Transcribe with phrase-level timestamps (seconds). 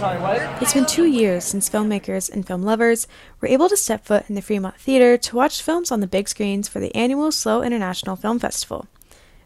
[0.00, 0.62] Sorry, what?
[0.62, 3.06] It's been two years since filmmakers and film lovers
[3.38, 6.26] were able to step foot in the Fremont Theater to watch films on the big
[6.26, 8.88] screens for the annual SLO International Film Festival.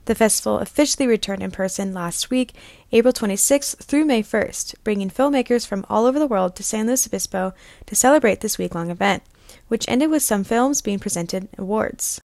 [0.04, 2.52] The festival officially returned in person last week,
[2.92, 7.04] April 26th through May 1st, bringing filmmakers from all over the world to San Luis
[7.04, 7.52] Obispo
[7.86, 9.24] to celebrate this week long event,
[9.66, 12.20] which ended with some films being presented awards.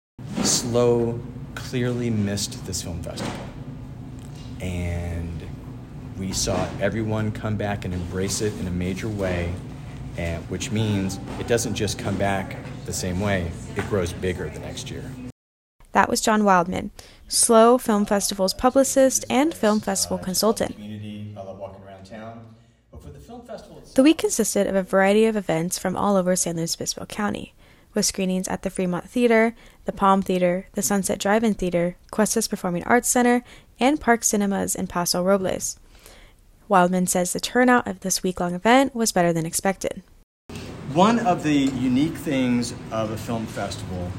[0.41, 1.19] SLO
[1.53, 3.31] clearly missed this film festival.
[4.59, 5.44] And
[6.17, 9.53] we saw everyone come back and embrace it in a major way,
[10.17, 12.55] and, which means it doesn't just come back
[12.85, 15.03] the same way, it grows bigger the next year.
[15.91, 16.91] That was John Wildman,
[17.27, 20.75] SLO Film Festival's publicist and film festival consultant.
[23.95, 27.53] The week consisted of a variety of events from all over San Luis Obispo County,
[27.93, 29.55] with screenings at the Fremont Theater,
[29.85, 33.43] the Palm Theater, the Sunset Drive-In Theater, Cuesta's Performing Arts Center,
[33.79, 35.79] and Park Cinemas in Paso Robles.
[36.67, 40.01] Wildman says the turnout of this week long event was better than expected.
[40.93, 44.11] One of the unique things of a film festival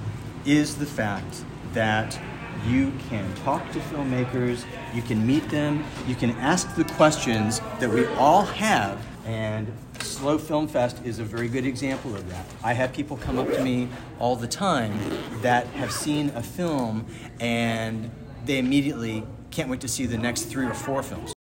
[0.44, 2.19] is the fact that
[2.66, 7.91] you can talk to filmmakers, you can meet them, you can ask the questions that
[7.91, 12.47] we all have, and SLO Film Fest is a very good example of that.
[12.62, 13.88] I have people come up to me
[14.19, 14.98] all the time
[15.42, 17.06] that have seen a film
[17.41, 18.10] and
[18.44, 21.36] they immediately can't wait to see the next three or four films.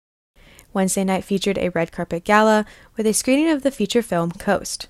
[0.73, 2.65] Wednesday night featured a red carpet gala
[2.97, 4.89] with a screening of the feature film Coast.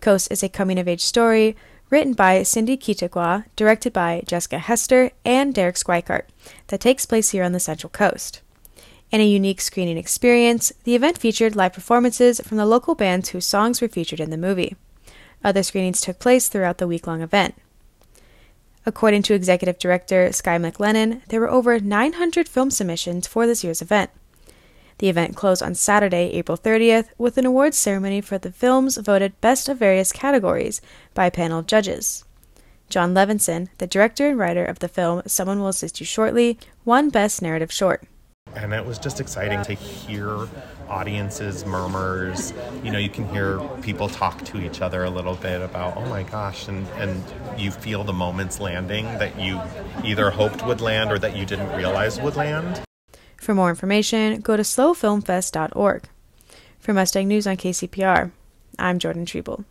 [0.00, 1.56] Coast is a coming of age story
[1.90, 6.24] written by Cindy Quechua, directed by Jessica Hester and Derek Schweickart,
[6.68, 8.40] that takes place here on the Central Coast.
[9.10, 13.44] In a unique screening experience, the event featured live performances from the local bands whose
[13.44, 14.74] songs were featured in the movie.
[15.44, 17.54] Other screenings took place throughout the week long event.
[18.86, 23.82] According to executive director Skye McLennan, there were over 900 film submissions for this year's
[23.82, 24.10] event.
[25.02, 29.40] The event closed on Saturday, April 30th, with an awards ceremony for the films voted
[29.40, 30.80] best of various categories
[31.12, 32.24] by a panel of judges.
[32.88, 37.10] John Levinson, the director and writer of the film Someone Will Assist You Shortly, won
[37.10, 38.04] Best Narrative Short.
[38.54, 40.46] And it was just exciting to hear
[40.88, 42.52] audiences, murmurs.
[42.84, 46.06] You know, you can hear people talk to each other a little bit about, oh
[46.06, 47.24] my gosh, and, and
[47.58, 49.60] you feel the moments landing that you
[50.04, 52.84] either hoped would land or that you didn't realize would land.
[53.42, 56.04] For more information, go to slofilmfest.org.
[56.78, 58.30] For Mustang News on KCPR,
[58.78, 59.64] I'm Jordan Treble.